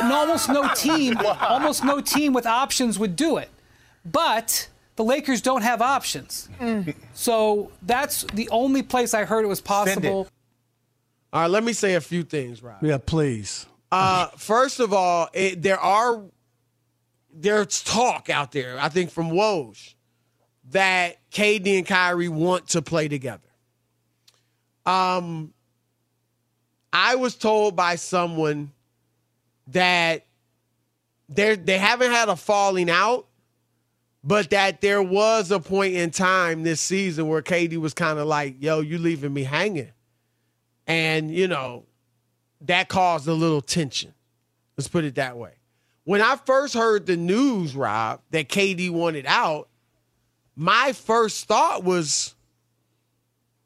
[0.01, 3.51] and almost no team, almost no team with options would do it.
[4.05, 6.49] But the Lakers don't have options.
[7.15, 10.29] So that's the only place I heard it was possible.
[11.33, 12.83] All right, let me say a few things, Rob.
[12.83, 13.67] Yeah, please.
[13.93, 16.23] Uh, first of all, it, there are
[17.33, 18.79] there's talk out there.
[18.81, 19.95] I think from Woj
[20.71, 23.43] that KD and Kyrie want to play together.
[24.87, 25.53] Um,
[26.93, 28.73] I was told by someone
[29.69, 30.27] that
[31.29, 33.27] they they haven't had a falling out,
[34.23, 38.27] but that there was a point in time this season where KD was kind of
[38.27, 39.93] like, "Yo, you leaving me hanging,"
[40.87, 41.85] and you know
[42.63, 44.15] that caused a little tension.
[44.77, 45.53] Let's put it that way.
[46.05, 49.69] When I first heard the news, Rob, that KD wanted out,
[50.57, 52.35] my first thought was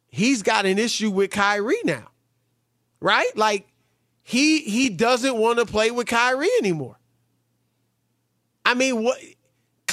[0.08, 2.10] he's got an issue with Kyrie now.
[3.00, 3.36] Right?
[3.36, 3.66] Like
[4.22, 6.98] he he doesn't want to play with Kyrie anymore.
[8.64, 9.18] I mean, what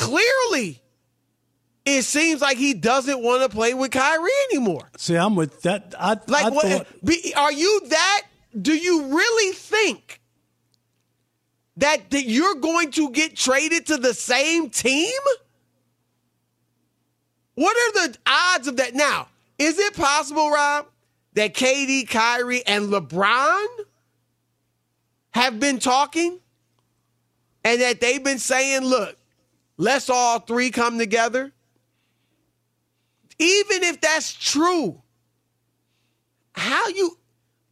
[0.02, 0.82] clearly
[1.86, 4.90] it seems like he doesn't want to play with Kyrie anymore.
[4.98, 5.96] See, I'm with that.
[5.98, 8.24] I, Like, I what, thought, be, are you that?
[8.60, 10.20] Do you really think
[11.78, 15.20] that, that you're going to get traded to the same team?
[17.56, 18.94] What are the odds of that?
[18.94, 19.28] Now,
[19.58, 20.88] is it possible, Rob,
[21.34, 23.66] that KD, Kyrie, and LeBron
[25.32, 26.40] have been talking
[27.64, 29.18] and that they've been saying, look,
[29.82, 31.52] let's all three come together?
[33.40, 35.02] Even if that's true,
[36.54, 37.18] how you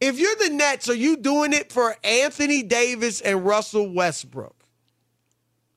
[0.00, 4.56] if you're the Nets, are you doing it for Anthony Davis and Russell Westbrook?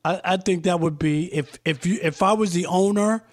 [0.05, 3.23] I, I think that would be if if you if I was the owner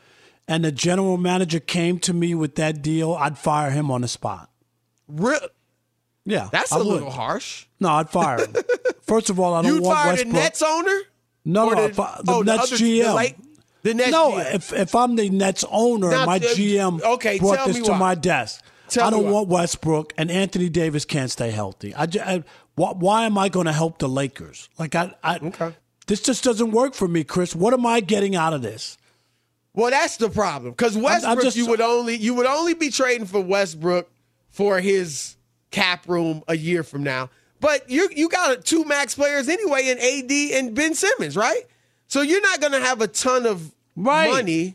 [0.47, 4.09] and the general manager came to me with that deal, I'd fire him on the
[4.09, 4.51] spot.
[5.09, 5.39] Re-
[6.27, 7.67] Yeah, That's a a little harsh.
[7.79, 8.55] No, I'd fire him.
[9.03, 10.33] First of all, I don't You'd want fire Westbrook.
[10.35, 10.99] the Nets owner?
[11.45, 13.35] No, no, the- if I- the oh, the Nets other- the GM.
[13.83, 14.55] The Nets no, GM.
[14.55, 17.99] if if I'm the Nets owner, Now, my uh, GM okay, brought this to why.
[17.99, 18.63] my desk.
[18.89, 21.95] Tell I don't want Westbrook and Anthony Davis can't stay healthy.
[21.95, 24.69] I, I why, why am I going to help the Lakers?
[24.79, 25.75] Like I, I okay.
[26.09, 27.55] this just doesn't work for me, Chris.
[27.55, 28.99] What am I getting out of this?
[29.73, 32.91] Well, that's the problem because I'm Westbrook, just- you would only you would only be
[32.91, 34.11] trading for Westbrook
[34.51, 35.37] for his
[35.71, 37.31] cap room a year from now.
[37.61, 41.63] But you you got two max players anyway in AD and Ben Simmons, right?
[42.09, 44.75] So you're not going to have a ton of money,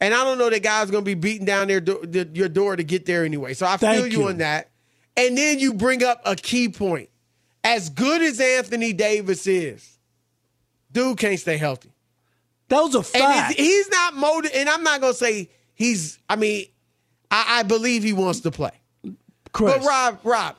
[0.00, 2.48] and I don't know that guys going to be beating down their do- the, your
[2.48, 3.54] door to get there anyway.
[3.54, 4.28] So I Thank feel you you.
[4.28, 4.68] on that.
[5.16, 7.08] And then you bring up a key point.
[7.64, 9.98] As good as Anthony Davis is,
[10.92, 11.90] dude can't stay healthy.
[12.68, 13.52] That was a And fact.
[13.52, 14.58] it's- he's not motivated.
[14.60, 16.18] And I'm not gonna say he's.
[16.28, 16.66] I mean,
[17.30, 18.70] I, I believe he wants to play.
[19.52, 19.74] Chris.
[19.78, 20.56] But Rob, Rob,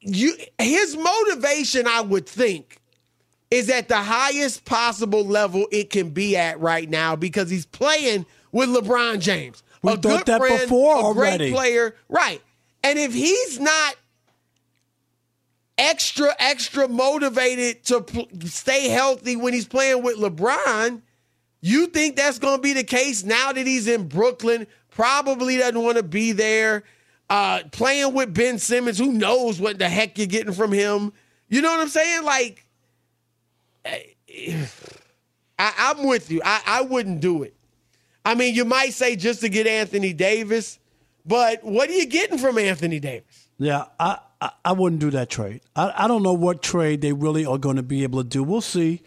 [0.00, 2.78] you his motivation, I would think,
[3.50, 8.26] is at the highest possible level it can be at right now because he's playing
[8.52, 9.62] with LeBron James.
[9.82, 11.50] We a thought good that friend, before a already.
[11.50, 12.42] great player, right?
[12.82, 13.96] And if he's not
[15.78, 21.02] extra extra motivated to pl- stay healthy when he's playing with LeBron,
[21.60, 24.66] you think that's going to be the case now that he's in Brooklyn?
[24.90, 26.84] Probably doesn't want to be there.
[27.28, 31.12] Uh, playing with Ben Simmons, who knows what the heck you're getting from him?
[31.48, 32.24] You know what I'm saying?
[32.24, 32.64] Like,
[35.58, 36.40] I, I'm with you.
[36.44, 37.54] I, I wouldn't do it.
[38.24, 40.78] I mean, you might say just to get Anthony Davis,
[41.24, 43.48] but what are you getting from Anthony Davis?
[43.58, 45.60] Yeah, I, I, I wouldn't do that trade.
[45.74, 48.42] I, I don't know what trade they really are going to be able to do.
[48.42, 49.02] We'll see.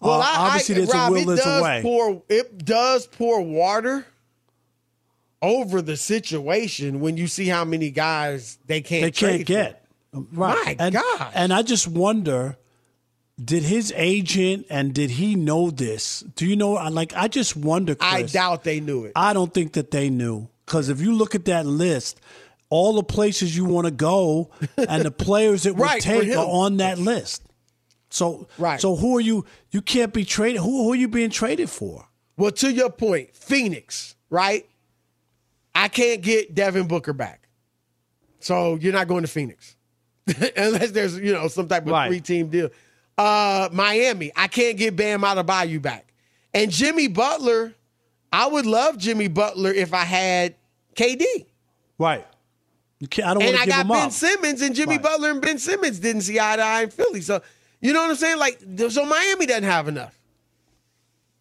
[0.00, 1.80] Well, Uh, I, obviously, I, there's Rob, a will, there's a way.
[1.82, 4.06] pour it does pour water
[5.44, 9.44] over the situation when you see how many guys they can't they can't for.
[9.44, 9.86] get.
[10.12, 10.78] Right.
[10.78, 11.32] My and, God.
[11.34, 12.56] And I just wonder,
[13.42, 16.20] did his agent and did he know this?
[16.36, 16.72] Do you know?
[16.72, 17.94] Like, I just wonder.
[17.94, 18.12] Chris.
[18.12, 19.12] I doubt they knew it.
[19.16, 22.20] I don't think that they knew because if you look at that list,
[22.70, 26.36] all the places you want to go and the players that would Right, for take
[26.36, 27.42] are on that list.
[28.08, 28.80] So, Right.
[28.80, 29.44] So who are you?
[29.72, 30.60] You can't be traded.
[30.60, 32.06] Who, who are you being traded for?
[32.36, 34.66] Well, to your point, Phoenix, right?
[35.74, 37.48] I can't get Devin Booker back.
[38.40, 39.76] So you're not going to Phoenix.
[40.56, 42.08] Unless there's, you know, some type of Right.
[42.08, 42.70] three team deal.
[43.16, 46.12] Uh Miami, I can't get Bam Adebayo back.
[46.52, 47.74] And Jimmy Butler,
[48.32, 50.54] I would love Jimmy Butler if I had
[50.96, 51.24] KD.
[51.98, 52.26] Right.
[53.00, 54.12] You can't, I don't and want I to give got Ben up.
[54.12, 55.02] Simmons and Jimmy Right.
[55.02, 57.20] Butler and Ben Simmons didn't see eye to eye in Philly.
[57.20, 57.40] So
[57.80, 58.38] you know what I'm saying?
[58.38, 58.60] Like
[58.90, 60.18] so Miami doesn't have enough.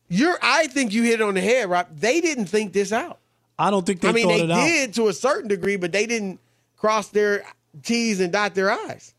[0.10, 1.88] You're I think you hit it on the head, Rob.
[1.96, 3.20] They didn't think this out.
[3.58, 4.66] I don't think they I mean, thought they it out.
[4.66, 6.40] did to a certain degree, but they didn't
[6.76, 7.44] cross their
[7.84, 9.14] T's and dot their I's.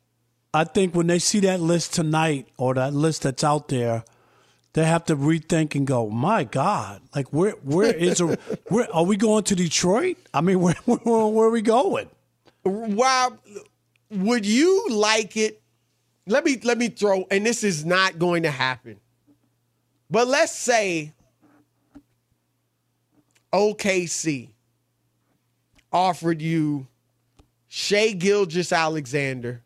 [0.52, 4.04] I think when they see that list tonight or that list that's out there,
[4.74, 8.36] they have to rethink and go, "My God, like where where is a
[8.68, 10.16] where are we going to Detroit?
[10.32, 12.08] I mean, where where, where are we going?"
[12.62, 13.28] Why
[14.10, 15.60] would you like it?
[16.26, 19.00] Let me let me throw, and this is not going to happen.
[20.10, 21.12] But let's say
[23.54, 24.48] OKC
[25.92, 26.88] offered you
[27.68, 29.62] Shai Gilgeous Alexander.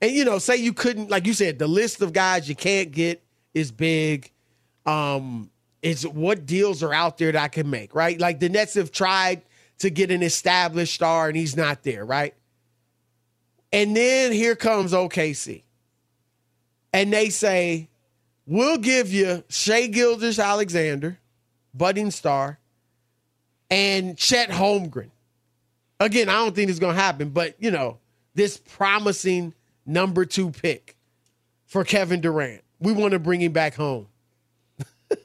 [0.00, 2.90] And you know, say you couldn't, like you said, the list of guys you can't
[2.90, 4.30] get is big.
[4.86, 5.50] Um,
[5.82, 8.18] it's what deals are out there that I can make, right?
[8.18, 9.42] Like the Nets have tried
[9.80, 12.34] to get an established star and he's not there, right?
[13.70, 15.62] And then here comes OKC.
[16.92, 17.90] And they say,
[18.46, 21.18] we'll give you Shai Gilgeous Alexander,
[21.74, 22.59] budding star,
[23.70, 25.10] and Chet Holmgren.
[25.98, 27.98] Again, I don't think it's going to happen, but you know,
[28.34, 29.54] this promising
[29.86, 30.96] number two pick
[31.66, 32.62] for Kevin Durant.
[32.80, 34.06] We want to bring him back home.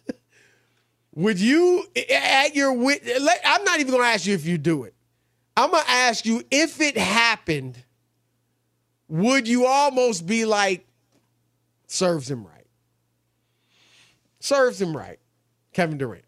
[1.15, 4.93] Would you, at your I'm not even going to ask you if you do it.
[5.55, 7.81] I'm going to ask you if it happened,
[9.07, 10.85] would you almost be like,
[11.87, 12.67] serves him right?
[14.41, 15.19] Serves him right,
[15.71, 16.24] Kevin Durant.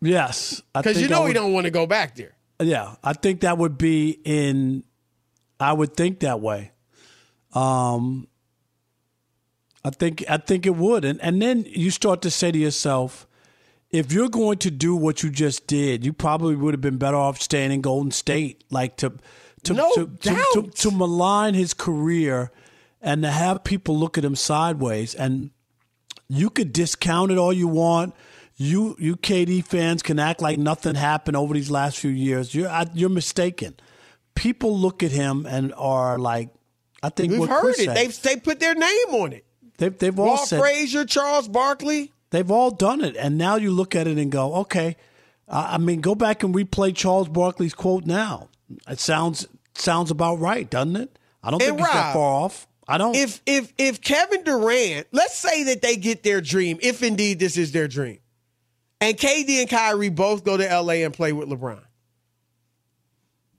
[0.00, 2.34] Yes, Because you know he would- don't want to go back there.
[2.60, 4.84] Yeah, I think that would be in.
[5.60, 6.72] I would think that way.
[7.52, 8.28] Um,
[9.84, 13.26] I think I think it would, and and then you start to say to yourself,
[13.90, 17.16] if you're going to do what you just did, you probably would have been better
[17.16, 19.12] off staying in Golden State, like to
[19.64, 22.50] to No to, to, to, to malign his career
[23.00, 25.50] and to have people look at him sideways and
[26.28, 28.14] you could discount it all you want.
[28.56, 32.54] You you KD fans can act like nothing happened over these last few years.
[32.54, 33.74] You're I, you're mistaken.
[34.34, 36.48] People look at him and are like,
[37.02, 37.94] I think We've what heard it.
[37.94, 39.44] They've they put their name on it.
[39.78, 42.12] they've they've all Walt said Frazier, Charles Barkley.
[42.30, 44.96] they've all done it, and now you look at it and go, okay.
[45.48, 48.48] I I mean, go back and replay Charles Barkley's quote now.
[48.88, 51.18] It sounds sounds about right, doesn't it?
[51.42, 52.66] I don't And think he's that far off.
[52.88, 53.14] I don't.
[53.14, 57.56] If if if Kevin Durant, let's say that they get their dream, if indeed this
[57.56, 58.18] is their dream,
[59.00, 61.80] and KD and Kyrie both go to LA and play with LeBron,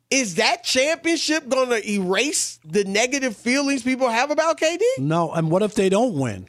[0.09, 4.79] is that championship going to erase the negative feelings people have about KD?
[4.99, 6.47] no, and what if they don't win?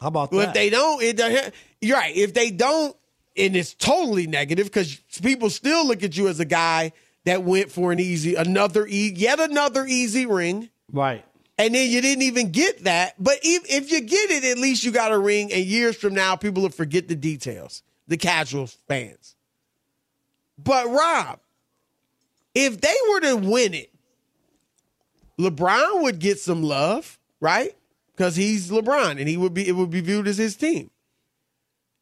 [0.00, 0.48] How about Well, that?
[0.48, 2.14] if they don't, it, you're right.
[2.16, 2.96] If they don't,
[3.36, 6.92] and it's totally negative because people still look at you as a guy
[7.24, 10.68] that went for an easy, another, e- yet another easy ring.
[10.92, 11.24] right.
[11.62, 13.14] And then you didn't even get that.
[13.20, 15.52] But if, if you get it, at least you got a ring.
[15.52, 19.36] And years from now, people will forget the details, the casual fans.
[20.58, 21.38] But Rob,
[22.52, 23.94] if they were to win it,
[25.38, 27.76] LeBron would get some love, right?
[28.16, 30.90] Because he's LeBron and he would be it would be viewed as his team.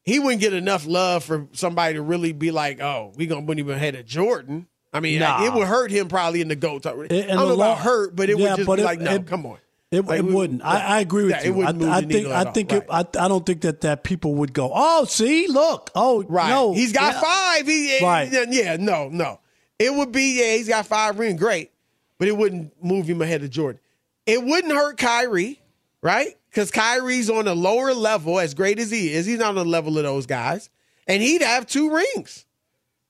[0.05, 3.59] He wouldn't get enough love for somebody to really be like, oh, we gonna put
[3.59, 4.69] him ahead of Jordan.
[4.93, 5.45] I mean, Nah.
[5.45, 6.85] it would hurt him probably in the GOAT.
[6.87, 9.27] I don't know about hurt, but it Yeah, would just be it- like, no, it-
[9.27, 9.59] come on.
[9.93, 10.63] It, Like, it wouldn't.
[10.65, 11.53] I, I agree with Yeah, it you.
[11.53, 12.13] I, wouldn't move I think.
[12.13, 12.73] needle I think.
[12.73, 14.71] It, I, I don't think that that people would go.
[14.73, 15.91] Oh, see, look.
[15.97, 16.49] Oh, Right.
[16.49, 17.67] No, he's got yeah." five.
[17.67, 18.31] He, Right.
[18.51, 19.41] Yeah, no, no.
[19.81, 21.73] It would be, yeah, he's got five ring, great.
[22.19, 23.81] But it wouldn't move him ahead of Jordan.
[24.27, 25.61] It wouldn't hurt Kyrie,
[26.03, 26.37] right?
[26.51, 29.27] Because Kyrie's on a lower level, as great as he is.
[29.27, 30.71] He's not on the level of those guys.
[31.09, 32.45] And he'd have two rings,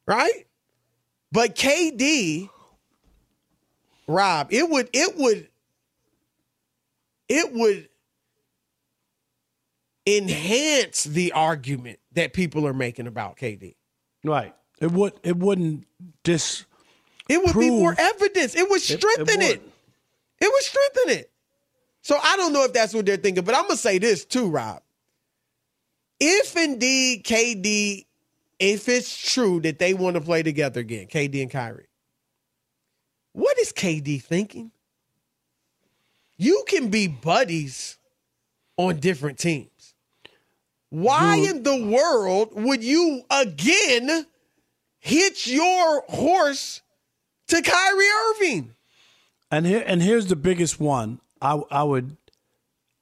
[0.06, 0.46] right?
[1.32, 2.48] But KD,
[4.08, 5.48] Rob, it would, it would,
[7.28, 7.88] it would
[10.06, 13.76] enhance the argument that people are making about KD.
[14.24, 14.54] Right.
[14.80, 15.12] It would.
[15.22, 15.86] It wouldn't
[16.24, 16.64] dis.
[17.28, 18.56] It would be more evidence.
[18.56, 19.60] It would It- it strengthen it.
[19.60, 19.72] would.
[20.40, 21.30] It would strengthen it.
[22.02, 24.48] So I don't know if that's what they're thinking, but I'm gonna say this too,
[24.48, 24.82] Rob.
[26.18, 28.06] If indeed KD,
[28.60, 31.88] if it's true that they want to play together again, KD and Kyrie,
[33.32, 34.70] what is KD thinking?
[36.36, 37.98] You can be buddies
[38.76, 39.94] on different teams.
[40.90, 44.26] Why in the world would you again
[44.98, 46.82] hitch your horse
[47.48, 48.74] to Kyrie Irving?
[49.50, 51.20] And here and here's the biggest one.
[51.40, 52.16] I I would,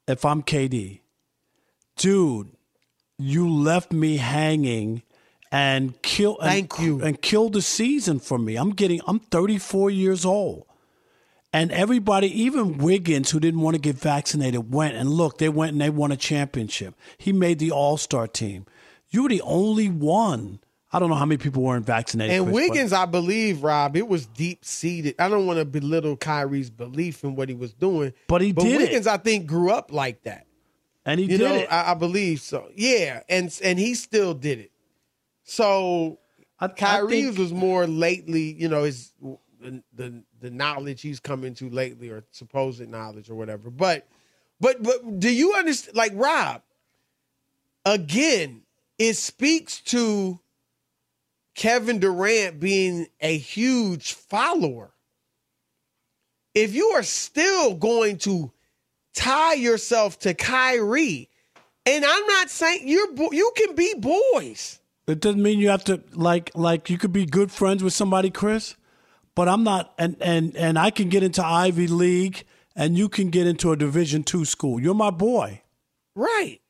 [0.07, 1.01] if I'm KD,
[1.97, 2.51] dude,
[3.19, 5.03] you left me hanging,
[5.51, 7.01] and kill and, Thank you.
[7.03, 8.57] and kill the season for me.
[8.57, 10.67] I'm getting I'm 34 years old.
[11.53, 15.73] And everybody, even Wiggins, who didn't want to get vaccinated, went and look, they went
[15.73, 16.95] and they won a championship.
[17.17, 18.67] He made the all star team.
[19.09, 20.61] You were the only one.
[20.93, 22.35] I don't know how many people weren't vaccinated.
[22.37, 25.15] And Chris, but- Wiggins, I believe, Rob, it was deep seated.
[25.19, 28.65] I don't want to belittle Kyrie's belief in what he was doing, But he but
[28.65, 28.85] did it.
[28.85, 30.47] Wiggins, I think, grew up like that.
[31.07, 31.69] and he you did know, it.
[31.73, 32.69] I, I believe so.
[32.75, 34.71] Yeah, and and he still did it.
[35.49, 36.19] So
[36.77, 39.13] Kyrie think- was more lately, you know, his
[39.61, 43.71] the, the the knowledge he's come into lately, or supposed knowledge, or whatever.
[43.71, 44.07] But
[44.61, 45.97] but but do you understand?
[45.97, 46.61] Like Rob,
[47.87, 48.61] again,
[48.99, 50.39] it speaks to
[51.55, 54.91] Kevin Durant being a huge follower.
[56.55, 58.53] If you are still going to
[59.15, 61.31] tie yourself to Kyrie,
[61.87, 64.79] and I'm not saying you're you can be boys.
[65.09, 68.31] It doesn't mean you have to like like you could be good friends with somebody,
[68.31, 68.77] Chris.
[69.35, 72.45] But I'm not, and and and I can get into Ivy League,
[72.77, 74.79] and you can get into a Division two school.
[74.81, 75.63] You're my boy.
[76.15, 76.61] Right.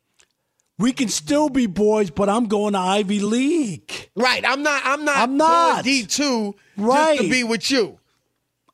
[0.79, 4.11] We can still be boys, but I'm going to Ivy League.
[4.15, 4.45] Right.
[4.47, 4.83] I'm not.
[4.85, 5.17] I'm not.
[5.17, 5.85] I'm not.
[5.85, 6.55] D two.
[6.77, 7.17] Right.
[7.17, 7.99] Just to be with you.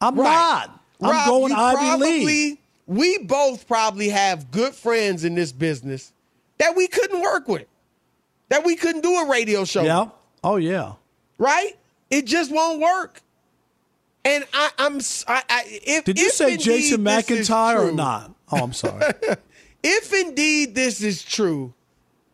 [0.00, 0.24] I'm Right.
[0.24, 0.80] not.
[1.00, 2.58] I'm Rob, going Ivy probably, League.
[2.86, 6.12] We both probably have good friends in this business
[6.58, 7.66] that we couldn't work with,
[8.48, 9.82] that we couldn't do a radio show.
[9.82, 10.08] Yeah.
[10.42, 10.94] Oh yeah.
[11.38, 11.76] Right.
[12.10, 13.22] It just won't work.
[14.24, 15.00] And I, I'm.
[15.26, 15.64] I.
[15.66, 18.32] if, Did you say Jason McIntyre or not?
[18.50, 19.12] Oh, I'm sorry.
[19.82, 21.74] if indeed this is true,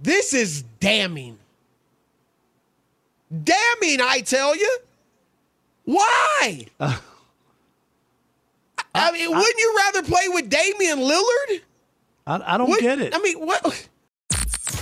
[0.00, 1.38] this is damning.
[3.30, 4.78] Damning, I tell you.
[5.84, 6.66] Why?
[8.94, 11.60] I mean, wouldn't you rather play with Damian Lillard?
[12.26, 13.14] I, I don't get it.
[13.14, 13.88] I mean, what?